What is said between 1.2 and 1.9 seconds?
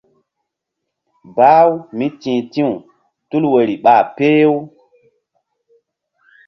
Bah-u